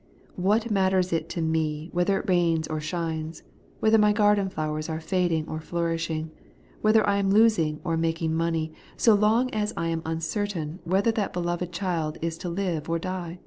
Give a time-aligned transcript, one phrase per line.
[0.35, 3.43] What jnatters it to me whether it rains or shines,
[3.81, 6.31] whether my garden flowers are fading or flourishing,
[6.81, 11.11] whether I am losing or making money, so long as I am im certain whether
[11.11, 13.37] that beloved child is to live or die